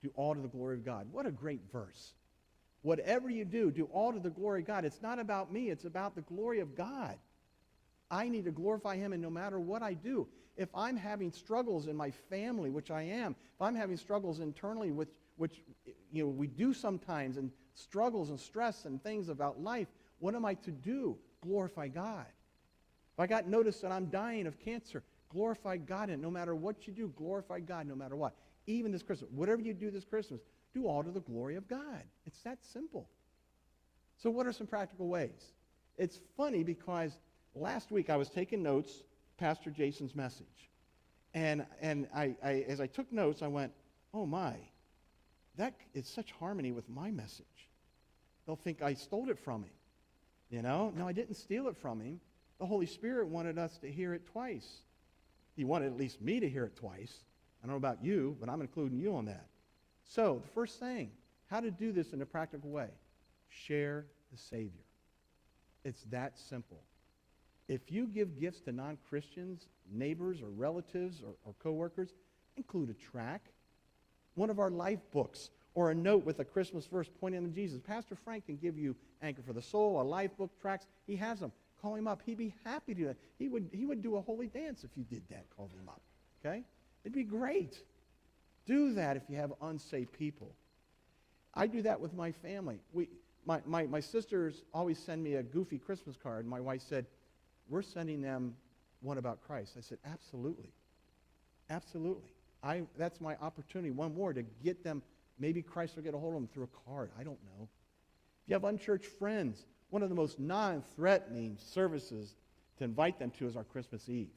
[0.02, 1.06] do all to the glory of God.
[1.12, 2.14] What a great verse.
[2.82, 4.84] Whatever you do, do all to the glory of God.
[4.84, 7.16] It's not about me, it's about the glory of God.
[8.10, 11.86] I need to glorify Him, and no matter what I do, if I'm having struggles
[11.86, 15.62] in my family, which I am, if I'm having struggles internally, which, which
[16.12, 20.44] you know, we do sometimes, and struggles and stress and things about life, what am
[20.44, 21.16] I to do?
[21.40, 22.26] Glorify God.
[23.14, 26.10] If I got notice that I'm dying of cancer, glorify God.
[26.10, 28.34] And no matter what you do, glorify God no matter what.
[28.66, 30.40] Even this Christmas, whatever you do this Christmas,
[30.74, 32.02] do all to the glory of God.
[32.26, 33.08] It's that simple.
[34.16, 35.52] So, what are some practical ways?
[35.96, 37.18] It's funny because
[37.54, 39.02] last week I was taking notes,
[39.40, 40.70] Pastor Jason's message.
[41.32, 43.72] And, and I, I, as I took notes, I went,
[44.12, 44.54] oh my,
[45.56, 47.46] that is such harmony with my message.
[48.46, 49.70] They'll think I stole it from him.
[50.50, 50.92] You know?
[50.94, 52.20] No, I didn't steal it from him.
[52.58, 54.82] The Holy Spirit wanted us to hear it twice.
[55.56, 57.24] He wanted at least me to hear it twice.
[57.62, 59.46] I don't know about you, but I'm including you on that.
[60.04, 61.10] So, the first thing,
[61.46, 62.88] how to do this in a practical way
[63.48, 64.84] share the Savior.
[65.84, 66.82] It's that simple.
[67.70, 72.10] If you give gifts to non Christians, neighbors, or relatives, or, or coworkers,
[72.56, 73.42] include a track,
[74.34, 77.80] one of our life books, or a note with a Christmas verse pointing to Jesus.
[77.80, 80.86] Pastor Frank can give you Anchor for the Soul, a life book, tracks.
[81.06, 81.52] He has them.
[81.80, 82.22] Call him up.
[82.26, 83.18] He'd be happy to do that.
[83.38, 86.00] He would, he would do a holy dance if you did that, call him up.
[86.44, 86.64] Okay?
[87.04, 87.78] It'd be great.
[88.66, 90.50] Do that if you have unsaved people.
[91.54, 92.80] I do that with my family.
[92.92, 93.10] We,
[93.46, 96.46] my, my, my sisters always send me a goofy Christmas card.
[96.48, 97.06] My wife said,
[97.70, 98.54] We're sending them
[99.00, 99.76] one about Christ.
[99.78, 100.72] I said, Absolutely.
[101.70, 102.30] Absolutely.
[102.62, 105.02] I, that's my opportunity, one more, to get them.
[105.38, 107.10] Maybe Christ will get a hold of them through a card.
[107.18, 107.62] I don't know.
[107.62, 112.34] If you have unchurched friends, one of the most non threatening services
[112.76, 114.28] to invite them to is our Christmas Eve.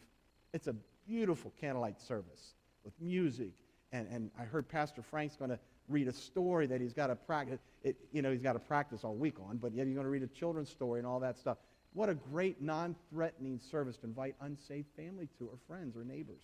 [0.53, 2.53] It's a beautiful candlelight service
[2.85, 3.51] with music
[3.93, 7.15] and, and I heard Pastor Frank's going to read a story that he's got to
[7.15, 7.59] practice.
[7.83, 10.09] It, you know, he's got to practice all week on, but yet he's going to
[10.09, 11.57] read a children's story and all that stuff.
[11.93, 16.41] What a great non-threatening service to invite unsaved family to or friends or neighbors.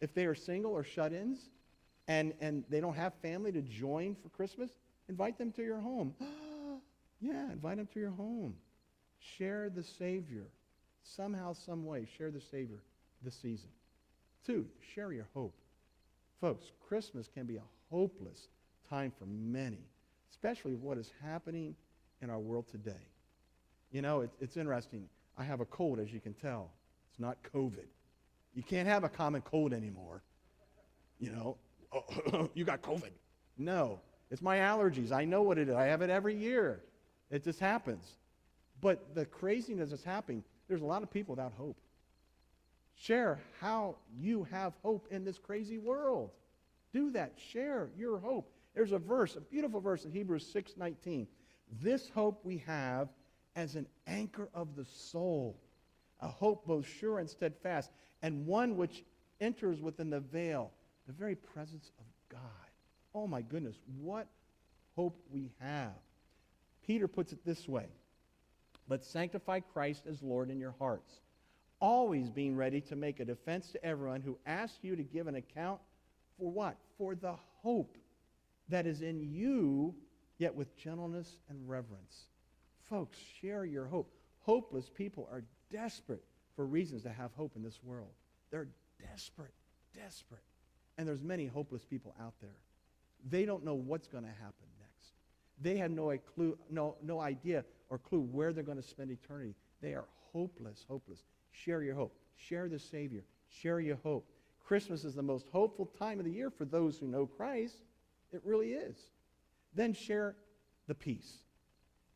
[0.00, 1.50] If they are single or shut-ins
[2.06, 4.70] and, and they don't have family to join for Christmas,
[5.08, 6.14] invite them to your home.
[7.20, 8.54] yeah, invite them to your home.
[9.18, 10.46] Share the Savior.
[11.02, 12.78] Somehow, some way, share the Savior
[13.22, 13.70] this season.
[14.46, 15.54] Two, share your hope.
[16.40, 18.48] Folks, Christmas can be a hopeless
[18.88, 19.80] time for many,
[20.30, 21.74] especially what is happening
[22.20, 22.92] in our world today.
[23.94, 25.08] You know, it, it's interesting.
[25.38, 26.72] I have a cold, as you can tell.
[27.10, 27.86] It's not COVID.
[28.52, 30.24] You can't have a common cold anymore.
[31.20, 31.56] You know,
[31.92, 33.12] oh, you got COVID.
[33.56, 34.00] No,
[34.32, 35.12] it's my allergies.
[35.12, 35.76] I know what it is.
[35.76, 36.82] I have it every year.
[37.30, 38.04] It just happens.
[38.80, 41.78] But the craziness that's happening, there's a lot of people without hope.
[42.96, 46.30] Share how you have hope in this crazy world.
[46.92, 47.34] Do that.
[47.36, 48.50] Share your hope.
[48.74, 51.28] There's a verse, a beautiful verse in Hebrews 6:19.
[51.80, 53.08] This hope we have
[53.56, 55.56] as an anchor of the soul,
[56.20, 57.90] a hope both sure and steadfast,
[58.22, 59.04] and one which
[59.40, 60.70] enters within the veil,
[61.06, 62.40] the very presence of God.
[63.14, 64.26] Oh my goodness, what
[64.96, 65.92] hope we have.
[66.86, 67.86] Peter puts it this way
[68.88, 71.20] But sanctify Christ as Lord in your hearts,
[71.80, 75.36] always being ready to make a defense to everyone who asks you to give an
[75.36, 75.80] account
[76.38, 76.76] for what?
[76.98, 77.96] For the hope
[78.68, 79.94] that is in you,
[80.38, 82.26] yet with gentleness and reverence.
[82.88, 84.12] Folks, share your hope.
[84.40, 86.22] Hopeless people are desperate
[86.54, 88.12] for reasons to have hope in this world.
[88.50, 88.68] They're
[89.00, 89.54] desperate,
[89.94, 90.42] desperate.
[90.98, 92.56] And there's many hopeless people out there.
[93.28, 95.12] They don't know what's going to happen next.
[95.60, 99.54] They have no, clue, no, no idea or clue where they're going to spend eternity.
[99.80, 101.24] They are hopeless, hopeless.
[101.52, 102.14] Share your hope.
[102.36, 103.24] Share the Savior.
[103.48, 104.28] Share your hope.
[104.64, 107.76] Christmas is the most hopeful time of the year for those who know Christ.
[108.32, 108.96] It really is.
[109.74, 110.36] Then share
[110.86, 111.43] the peace.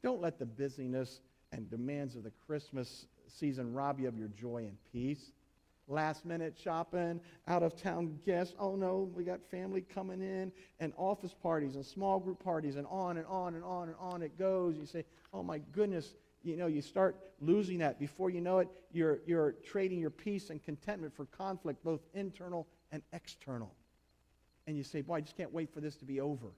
[0.03, 1.21] Don't let the busyness
[1.53, 5.33] and demands of the Christmas season rob you of your joy and peace.
[5.91, 8.55] Last minute shopping, out of town guests.
[8.59, 12.87] Oh no, we got family coming in, and office parties and small group parties, and
[12.91, 14.77] on and on and on and on it goes.
[14.77, 17.99] You say, oh my goodness, you know, you start losing that.
[17.99, 22.67] Before you know it, you're, you're trading your peace and contentment for conflict, both internal
[22.93, 23.75] and external.
[24.67, 26.49] And you say, boy, I just can't wait for this to be over.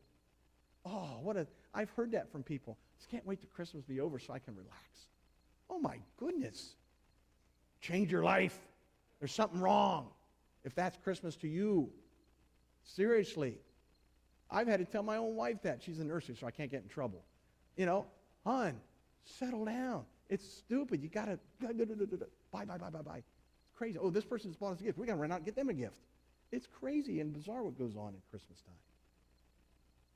[0.84, 2.76] Oh, what a, I've heard that from people.
[3.00, 4.76] Just can't wait till Christmas be over so I can relax.
[5.70, 6.74] Oh my goodness.
[7.80, 8.58] Change your life.
[9.18, 10.08] There's something wrong
[10.64, 11.90] if that's Christmas to you.
[12.84, 13.56] Seriously.
[14.50, 15.82] I've had to tell my own wife that.
[15.82, 17.24] She's a nurse, so I can't get in trouble.
[17.76, 18.06] You know,
[18.44, 18.78] hon,
[19.24, 20.04] settle down.
[20.28, 21.02] It's stupid.
[21.02, 21.38] You got to
[22.52, 23.16] buy, buy, buy, buy, buy.
[23.16, 23.96] It's crazy.
[23.98, 24.98] Oh, this person's bought us a gift.
[24.98, 26.00] We're going to run out and get them a gift.
[26.52, 28.74] It's crazy and bizarre what goes on at Christmas time.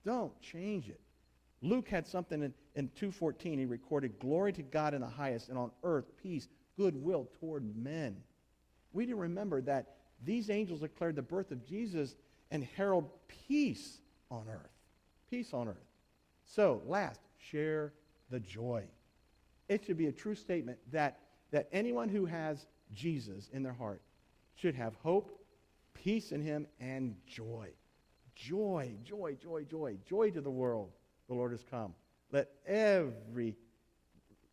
[0.04, 1.00] Don't change it.
[1.64, 3.58] Luke had something in, in 2.14.
[3.58, 6.46] He recorded, Glory to God in the highest, and on earth peace,
[6.76, 8.16] goodwill toward men.
[8.92, 12.16] We need to remember that these angels declared the birth of Jesus
[12.50, 13.08] and herald
[13.48, 13.98] peace
[14.30, 14.70] on earth.
[15.30, 15.76] Peace on earth.
[16.44, 17.94] So, last, share
[18.30, 18.84] the joy.
[19.68, 21.18] It should be a true statement that,
[21.50, 24.02] that anyone who has Jesus in their heart
[24.54, 25.40] should have hope,
[25.94, 27.70] peace in him, and joy.
[28.36, 30.90] Joy, joy, joy, joy, joy to the world.
[31.28, 31.94] The Lord has come.
[32.32, 33.56] Let every,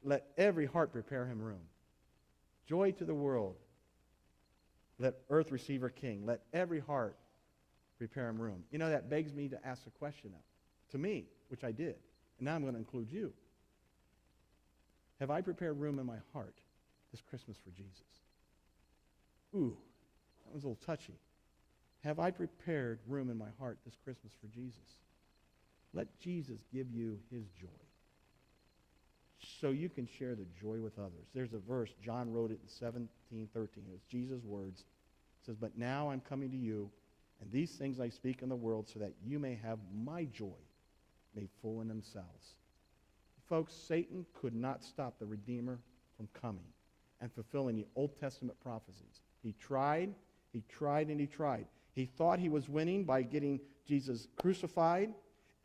[0.03, 1.61] let every heart prepare him room.
[2.65, 3.55] Joy to the world.
[4.99, 6.25] Let earth receive her king.
[6.25, 7.17] Let every heart
[7.97, 8.63] prepare him room.
[8.71, 10.43] You know, that begs me to ask a question now,
[10.91, 11.95] to me, which I did.
[12.37, 13.33] And now I'm going to include you.
[15.19, 16.55] Have I prepared room in my heart
[17.11, 18.01] this Christmas for Jesus?
[19.55, 19.77] Ooh,
[20.45, 21.19] that was a little touchy.
[22.03, 24.97] Have I prepared room in my heart this Christmas for Jesus?
[25.93, 27.67] Let Jesus give you his joy
[29.59, 31.27] so you can share the joy with others.
[31.33, 33.83] There's a verse, John wrote it in 17, 13.
[33.93, 34.81] It's Jesus' words.
[34.81, 36.89] It says, But now I'm coming to you,
[37.41, 40.59] and these things I speak in the world so that you may have my joy
[41.35, 42.55] made full in themselves.
[43.49, 45.79] Folks, Satan could not stop the Redeemer
[46.15, 46.67] from coming
[47.19, 49.21] and fulfilling the Old Testament prophecies.
[49.41, 50.13] He tried,
[50.53, 51.65] he tried, and he tried.
[51.93, 55.13] He thought he was winning by getting Jesus crucified,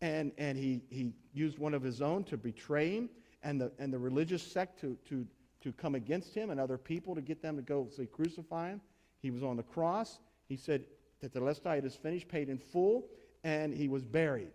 [0.00, 3.10] and, and he, he used one of his own to betray him,
[3.42, 5.26] and the, and the religious sect to, to,
[5.60, 8.80] to come against him and other people to get them to go say crucify him.
[9.20, 10.18] He was on the cross.
[10.48, 10.84] He said
[11.20, 13.06] that the last Tetelestai is finished, paid in full,
[13.44, 14.52] and he was buried.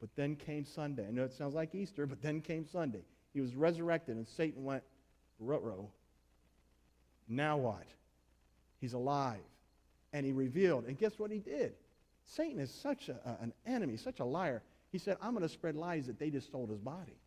[0.00, 1.06] But then came Sunday.
[1.06, 3.04] I know it sounds like Easter, but then came Sunday.
[3.32, 4.82] He was resurrected, and Satan went,
[5.38, 5.58] ruh
[7.28, 7.86] Now what?
[8.80, 9.40] He's alive
[10.12, 10.84] and he revealed.
[10.86, 11.74] And guess what he did?
[12.24, 14.62] Satan is such a, an enemy, such a liar.
[14.90, 17.18] He said, I'm going to spread lies that they just stole his body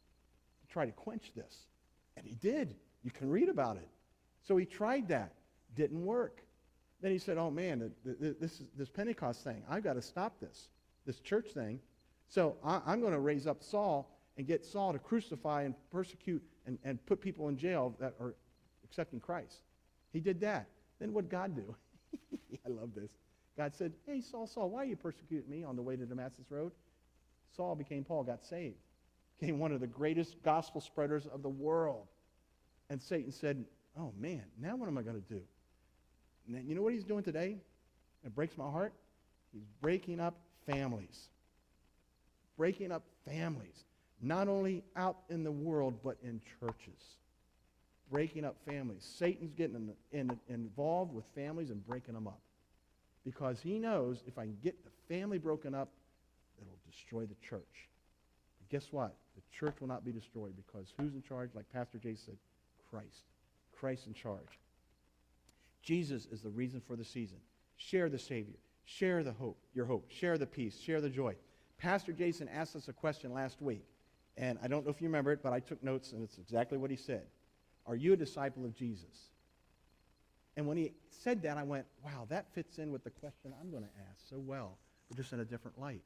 [0.62, 1.68] to try to quench this.
[2.18, 2.76] And he did.
[3.04, 3.90] You can read about it.
[4.42, 5.34] So he tried that.
[5.76, 6.42] Didn't work.
[7.02, 10.70] Then he said, oh man, this, this Pentecost thing, I've got to stop this,
[11.06, 11.80] this church thing.
[12.28, 16.44] So I, I'm going to raise up Saul and get Saul to crucify and persecute
[16.66, 18.36] and, and put people in jail that are
[18.84, 19.64] accepting Christ.
[20.14, 20.68] He did that.
[21.00, 21.76] Then what God do?
[22.66, 23.12] I love this.
[23.58, 26.46] God said, Hey, Saul, Saul, why are you persecuting me on the way to Damascus
[26.50, 26.72] Road?
[27.56, 28.76] Saul became Paul, got saved,
[29.40, 32.08] became one of the greatest gospel spreaders of the world.
[32.90, 33.64] And Satan said,
[33.98, 35.42] Oh, man, now what am I going to do?
[36.48, 37.58] And you know what he's doing today?
[38.26, 38.94] It breaks my heart.
[39.54, 40.36] He's breaking up
[40.66, 41.30] families.
[42.58, 43.86] Breaking up families.
[44.22, 47.16] Not only out in the world, but in churches
[48.10, 49.04] breaking up families.
[49.18, 52.40] Satan's getting in, in, involved with families and breaking them up.
[53.26, 55.90] Because he knows if I can get the family broken up,
[56.62, 57.90] it'll destroy the church.
[58.70, 59.16] Guess what?
[59.36, 61.50] The church will not be destroyed because who's in charge?
[61.54, 62.38] Like Pastor Jay said,
[62.90, 63.24] Christ.
[63.78, 64.60] Christ in charge.
[65.82, 67.38] Jesus is the reason for the season.
[67.78, 68.56] Share the Savior.
[68.86, 70.10] Share the hope, your hope.
[70.10, 70.80] Share the peace.
[70.80, 71.36] Share the joy.
[71.78, 73.86] Pastor Jason asked us a question last week,
[74.38, 76.78] and I don't know if you remember it, but I took notes, and it's exactly
[76.78, 77.24] what he said.
[77.86, 79.30] Are you a disciple of Jesus?
[80.58, 83.72] And when he said that, I went, wow, that fits in with the question I'm
[83.72, 84.78] going to ask so well,
[85.08, 86.02] but just in a different light.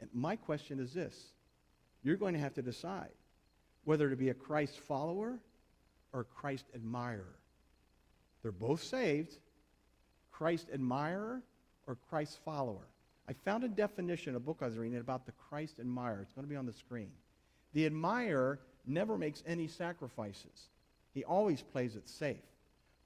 [0.00, 1.32] And my question is this
[2.02, 3.10] you're going to have to decide
[3.84, 5.38] whether to be a Christ follower
[6.12, 7.36] or Christ admirer.
[8.42, 9.34] They're both saved,
[10.30, 11.42] Christ admirer
[11.86, 12.86] or Christ follower.
[13.28, 16.20] I found a definition, a book I was reading about the Christ admirer.
[16.22, 17.10] It's going to be on the screen.
[17.74, 20.68] The admirer never makes any sacrifices.
[21.12, 22.36] He always plays it safe.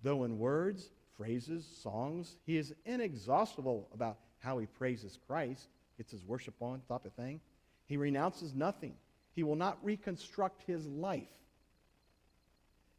[0.02, 6.24] Though in words, phrases, songs, he is inexhaustible about how he praises Christ, gets his
[6.24, 7.40] worship on, type of thing.
[7.86, 8.94] He renounces nothing.
[9.34, 11.28] He will not reconstruct his life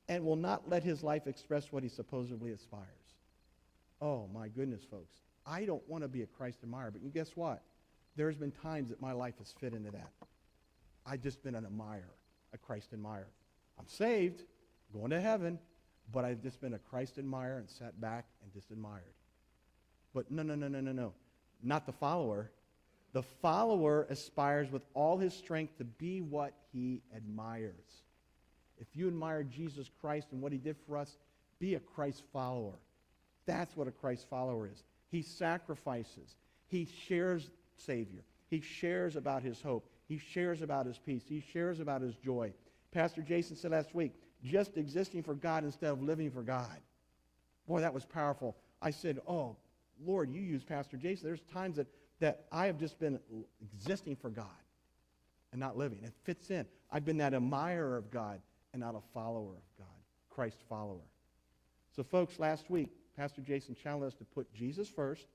[0.07, 2.87] and will not let his life express what he supposedly aspires.
[4.01, 5.15] Oh, my goodness, folks.
[5.45, 7.61] I don't want to be a Christ admirer, but you guess what?
[8.15, 10.11] There's been times that my life has fit into that.
[11.05, 12.13] I've just been an admirer,
[12.53, 13.27] a Christ admirer.
[13.79, 14.43] I'm saved,
[14.93, 15.59] going to heaven,
[16.11, 19.03] but I've just been a Christ admirer and sat back and just admired.
[20.13, 21.13] But no, no, no, no, no, no.
[21.61, 22.51] Not the follower.
[23.13, 28.03] The follower aspires with all his strength to be what he admires.
[28.79, 31.17] If you admire Jesus Christ and what he did for us,
[31.59, 32.79] be a Christ follower.
[33.45, 34.83] That's what a Christ follower is.
[35.09, 36.35] He sacrifices.
[36.67, 38.23] He shares Savior.
[38.49, 39.89] He shares about his hope.
[40.07, 41.23] He shares about his peace.
[41.27, 42.51] He shares about his joy.
[42.91, 46.77] Pastor Jason said last week, just existing for God instead of living for God.
[47.67, 48.57] Boy, that was powerful.
[48.81, 49.55] I said, oh,
[50.03, 51.27] Lord, you use Pastor Jason.
[51.27, 51.87] There's times that,
[52.19, 53.19] that I have just been
[53.61, 54.47] existing for God
[55.51, 55.99] and not living.
[56.03, 56.65] It fits in.
[56.91, 58.41] I've been that admirer of God
[58.73, 59.87] and not a follower of God,
[60.29, 61.07] Christ follower.
[61.95, 65.27] So, folks, last week, Pastor Jason challenged us to put Jesus first,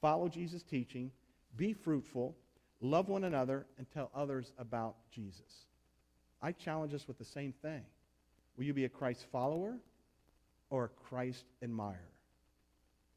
[0.00, 1.10] follow Jesus' teaching,
[1.56, 2.36] be fruitful,
[2.80, 5.66] love one another, and tell others about Jesus.
[6.42, 7.82] I challenge us with the same thing.
[8.56, 9.76] Will you be a Christ follower
[10.70, 12.10] or a Christ admirer?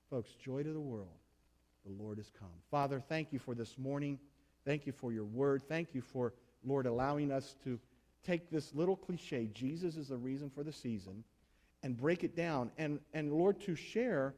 [0.09, 1.07] Folks, joy to the world.
[1.85, 2.49] The Lord has come.
[2.71, 4.19] Father, thank you for this morning.
[4.65, 5.63] Thank you for your word.
[5.67, 6.33] Thank you for,
[6.65, 7.79] Lord, allowing us to
[8.25, 11.23] take this little cliche, Jesus is the reason for the season,
[11.83, 12.71] and break it down.
[12.77, 14.33] And, and Lord, to share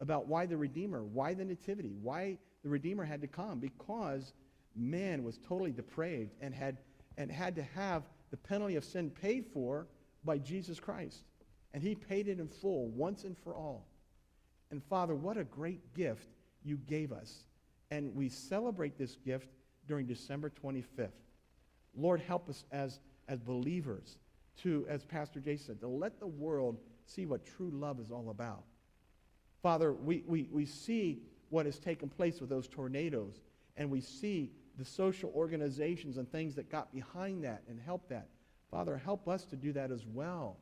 [0.00, 3.58] about why the Redeemer, why the Nativity, why the Redeemer had to come.
[3.58, 4.32] Because
[4.76, 6.78] man was totally depraved and had,
[7.16, 9.86] and had to have the penalty of sin paid for
[10.24, 11.24] by Jesus Christ.
[11.74, 13.86] And he paid it in full, once and for all.
[14.70, 16.28] And Father, what a great gift
[16.64, 17.44] you gave us.
[17.90, 19.48] And we celebrate this gift
[19.86, 21.10] during December 25th.
[21.94, 24.16] Lord, help us as, as believers
[24.62, 28.30] to, as Pastor Jason said, to let the world see what true love is all
[28.30, 28.64] about.
[29.62, 31.20] Father, we, we, we see
[31.50, 33.42] what has taken place with those tornadoes,
[33.76, 38.28] and we see the social organizations and things that got behind that and helped that.
[38.72, 40.56] Father, help us to do that as well.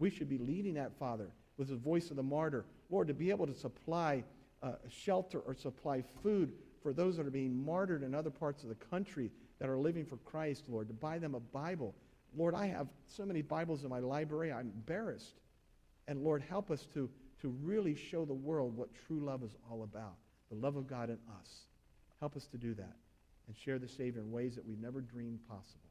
[0.00, 2.66] We should be leading that, Father, with the voice of the martyr.
[2.90, 4.24] Lord, to be able to supply
[4.62, 8.68] uh, shelter or supply food for those that are being martyred in other parts of
[8.68, 9.30] the country
[9.60, 11.94] that are living for Christ, Lord, to buy them a Bible.
[12.36, 15.40] Lord, I have so many Bibles in my library, I'm embarrassed.
[16.08, 17.08] And Lord, help us to,
[17.40, 20.16] to really show the world what true love is all about
[20.50, 21.66] the love of God in us.
[22.20, 22.96] Help us to do that
[23.46, 25.87] and share the Savior in ways that we've never dreamed possible.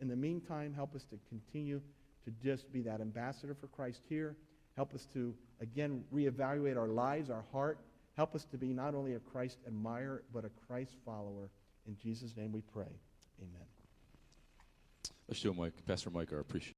[0.00, 1.80] In the meantime, help us to continue
[2.24, 4.36] to just be that ambassador for Christ here.
[4.76, 7.78] Help us to, again, reevaluate our lives, our heart.
[8.16, 11.50] Help us to be not only a Christ admirer, but a Christ follower.
[11.86, 12.84] In Jesus' name we pray.
[13.40, 13.66] Amen.
[15.28, 16.74] Let's show Mike, Pastor Mike, our appreciation.